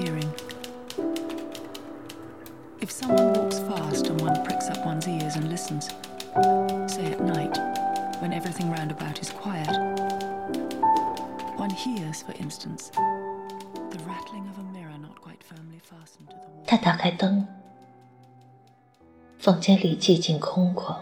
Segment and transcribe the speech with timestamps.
[0.00, 0.32] hearing.
[2.80, 5.88] If someone walks fast and one pricks up one's ears and listens,
[6.86, 7.56] say at night,
[8.20, 9.68] when everything round about is quiet,
[11.56, 16.46] one hears, for instance, the rattling of a mirror not quite firmly fastened to the
[16.48, 16.64] wall.
[16.66, 17.46] 他打开灯，
[19.38, 20.96] 房间里寂静空旷，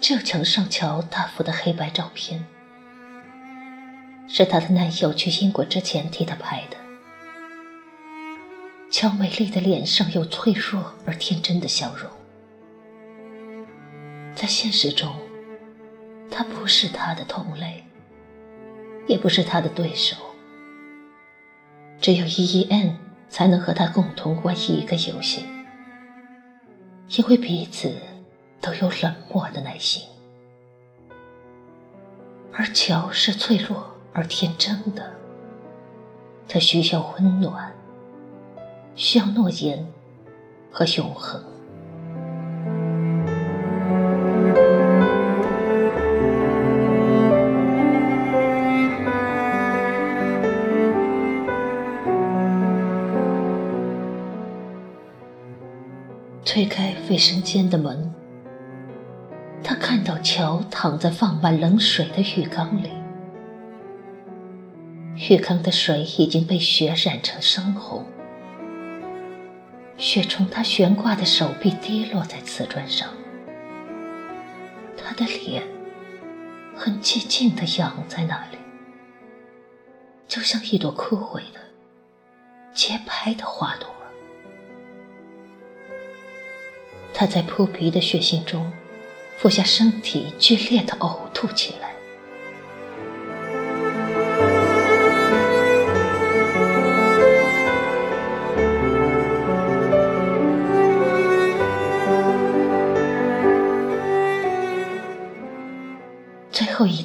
[0.00, 2.44] 只有墙上乔大幅的黑白照片，
[4.33, 6.77] 是她的男友去英国之前替她拍的。
[8.89, 12.09] 乔美丽的脸上有脆弱而天真的笑容，
[14.35, 15.13] 在现实中，
[16.29, 17.83] 他不是他的同类，
[19.07, 20.15] 也不是他的对手。
[22.01, 22.97] 只有 E E N
[23.29, 25.45] 才能和他共同玩一个游戏，
[27.15, 27.93] 因为彼此
[28.59, 30.03] 都有冷漠的耐心，
[32.51, 35.03] 而乔是脆弱而天真的，
[36.47, 37.71] 他需要温暖。
[38.93, 39.87] 需要诺言
[40.69, 41.41] 和永恒。
[56.43, 58.13] 推开卫生间的门，
[59.63, 62.91] 他看到乔躺在放满冷水的浴缸里，
[65.29, 68.03] 浴缸的水已经被血染成深红。
[69.97, 73.07] 血从他悬挂的手臂滴落在瓷砖上，
[74.97, 75.61] 他的脸
[76.75, 78.57] 很寂静地仰在那里，
[80.27, 81.59] 就像一朵枯萎的、
[82.73, 83.87] 洁白的花朵。
[87.13, 88.71] 他在扑鼻的血腥中，
[89.37, 91.90] 俯下身体，剧烈地呕吐起来。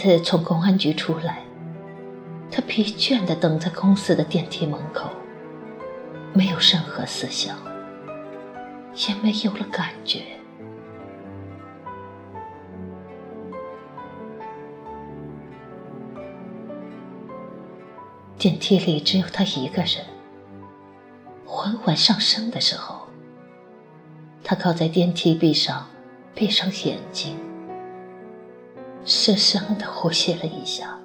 [0.00, 1.40] 次从公安局出来，
[2.50, 5.10] 他疲倦地等在公司的电梯门口，
[6.32, 7.54] 没有任何思想，
[9.06, 10.22] 也没有了感觉。
[18.38, 20.02] 电梯里只有他一个人。
[21.44, 23.06] 缓缓上升的时候，
[24.42, 25.88] 他靠在电梯壁上，
[26.34, 27.49] 闭上眼睛。
[29.10, 30.96] 深深的呼吸了一下，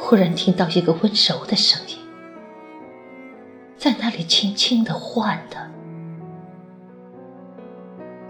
[0.00, 1.98] 忽然听到一个温柔的声音，
[3.76, 5.70] 在那里轻轻的唤他：“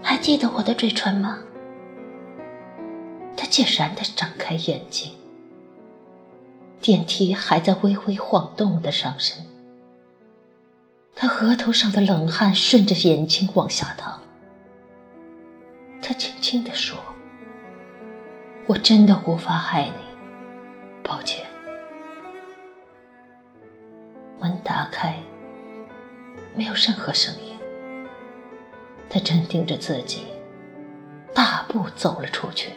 [0.03, 1.39] 还记得我的嘴唇吗？”
[3.37, 5.13] 他竟然的张开眼睛，
[6.81, 9.41] 电梯还在微微晃动的上升，
[11.15, 14.19] 他额头上的冷汗顺着眼睛往下淌，
[16.01, 16.97] 他轻轻地说。
[18.67, 19.93] 我真的无法害你，
[21.01, 21.45] 抱歉。
[24.41, 25.15] 门打开，
[26.53, 27.57] 没有任何声音。
[29.09, 30.25] 他镇定着自己，
[31.33, 32.73] 大步走了出去。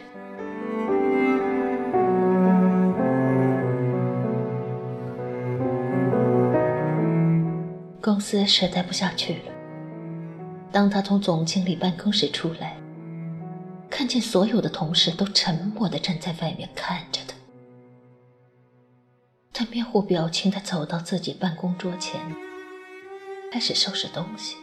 [8.01, 9.51] 公司实在不下去了。
[10.71, 12.80] 当他从总经理办公室出来。
[14.01, 17.35] 看见所有的同事都沉默的站在外面看着他，
[19.53, 22.19] 他面无表情的走到自己办公桌前，
[23.51, 24.57] 开始收拾东西。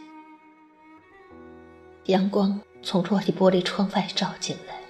[2.07, 4.81] 阳光从落地玻璃窗外照进来，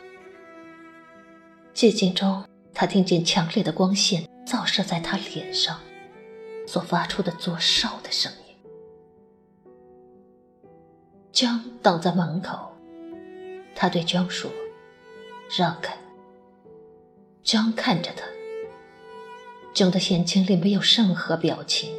[1.75, 2.43] 寂静中，
[2.73, 5.79] 他听见强烈的光线照射在他脸上
[6.65, 8.55] 所发出的灼烧的声音。
[11.31, 12.67] 江挡在门口。
[13.81, 14.51] 他对江说
[15.57, 15.97] ：“让开。”
[17.41, 18.25] 江看着他，
[19.73, 21.89] 江的眼睛里没有任何表情。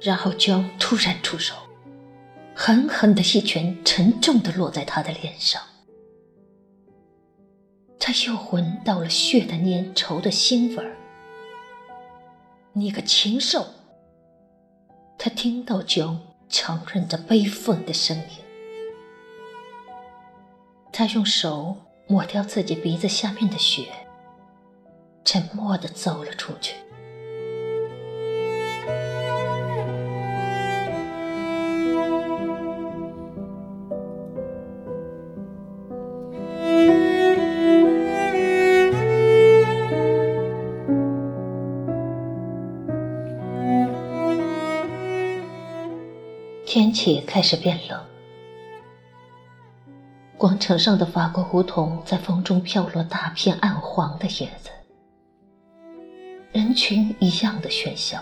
[0.00, 1.54] 然后江突然出手，
[2.52, 5.62] 狠狠的一拳沉重的落在他的脸上。
[8.00, 10.96] 他又闻到了血的粘稠的腥味儿。
[12.72, 13.64] 你个禽兽！
[15.16, 18.41] 他听到江强忍着悲愤的声音。
[20.94, 21.74] 他用手
[22.06, 23.86] 抹掉自己鼻子下面的血，
[25.24, 26.74] 沉默地走了出去。
[46.66, 48.11] 天气开始变冷。
[50.42, 54.70] 广场上的法国梧桐在风中飘落大片暗黄的叶子，
[56.50, 58.20] 人群一样的喧嚣，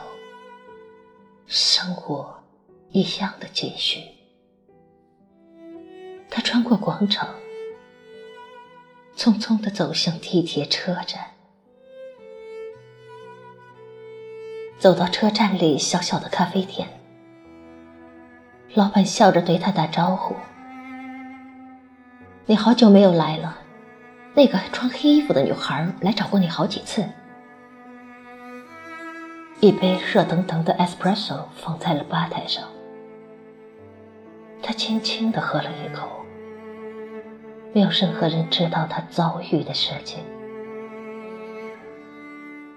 [1.47, 2.31] 生活
[2.91, 4.03] 一样的继续。
[6.29, 7.27] 他穿过广场，
[9.17, 11.25] 匆匆的走向地铁车站，
[14.79, 16.87] 走到车站里小小的咖啡店，
[18.75, 20.35] 老板笑着对他打招呼。
[22.51, 23.57] 你好久没有来了，
[24.35, 27.05] 那个穿黑衣服的女孩来找过你好几次。
[29.61, 32.65] 一杯热腾腾的 espresso 放在了吧台上，
[34.61, 36.09] 他轻轻的喝了一口。
[37.73, 40.19] 没有任何人知道他遭遇的事情。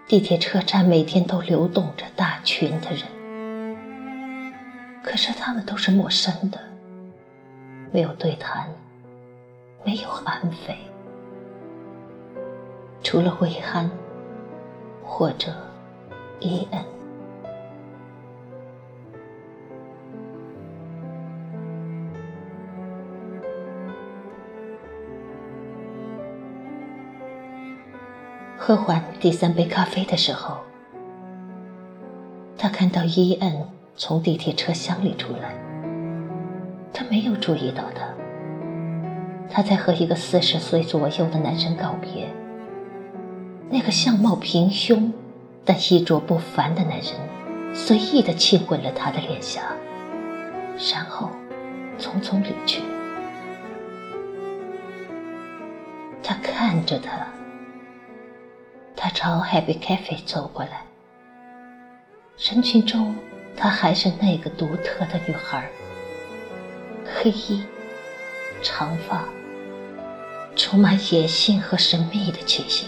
[0.07, 4.53] 地铁车站每天都流动着大群的人，
[5.01, 6.59] 可是他们都是陌生的，
[7.91, 8.69] 没有对谈。
[9.85, 10.77] 没有安慰，
[13.03, 13.91] 除了魏憨，
[15.03, 15.53] 或者
[16.39, 16.81] 伊恩。
[28.57, 30.59] 喝完第三杯咖啡的时候，
[32.57, 35.53] 他看到伊恩从地铁车厢里出来，
[36.93, 38.07] 他没有注意到他。
[39.55, 42.27] 他在和一个四十岁左右的男生告别。
[43.69, 45.11] 那个相貌平庸
[45.63, 49.61] 但衣着不凡的男人，随意的亲吻了他的脸颊，
[50.91, 51.29] 然后
[51.99, 52.81] 匆匆离去。
[56.23, 57.11] 他看着他，
[58.95, 60.81] 他朝 Happy Cafe 走过来。
[62.39, 63.13] 人群中，
[63.55, 65.69] 她还是那个独特的女孩，
[67.05, 67.61] 黑衣，
[68.63, 69.23] 长发。
[70.55, 72.87] 充满野性和神秘的气息，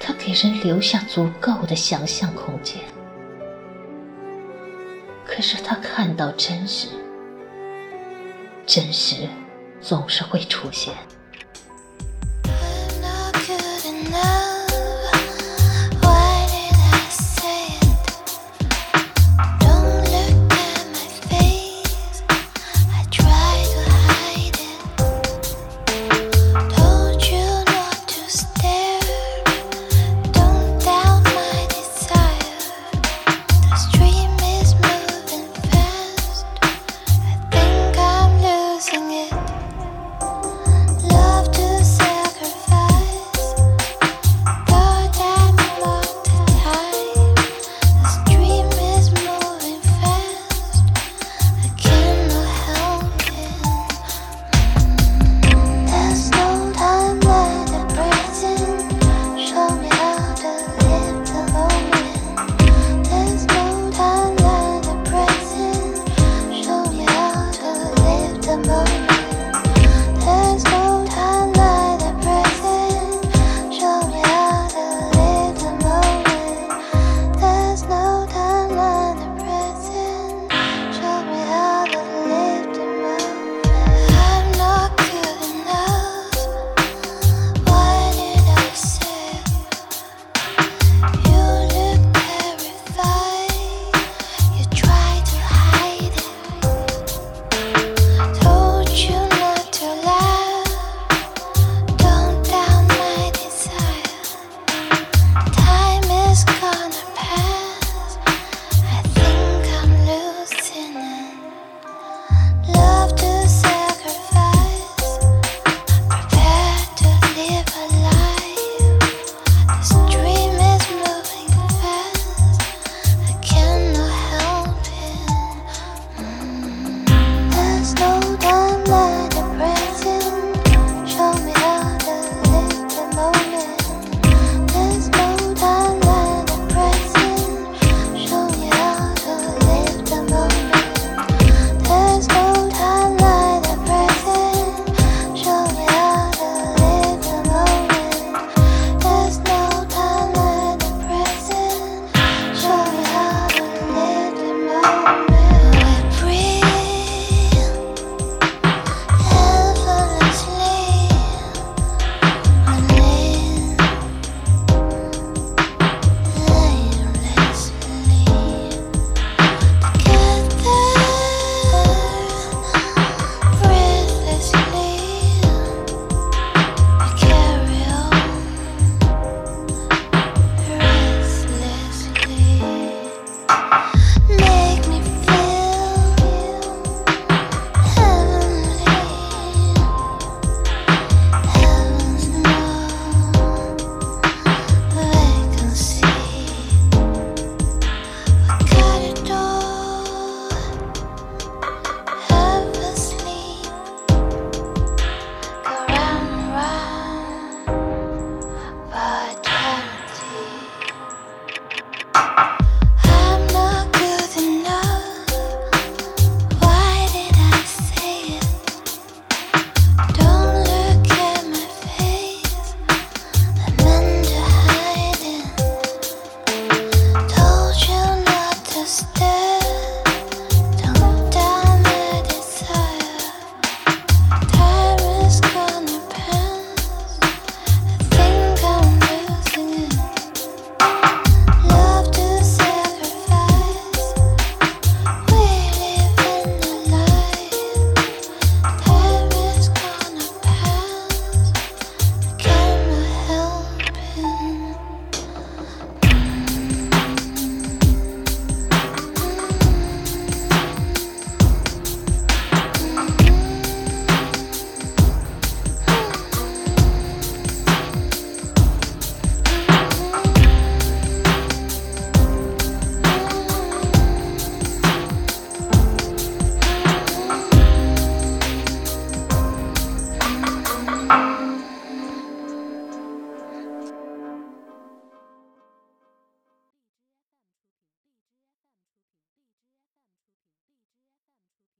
[0.00, 2.80] 它给人留下足够的想象空间。
[5.24, 6.88] 可是他看到真实，
[8.66, 9.28] 真实
[9.80, 10.94] 总是会出现。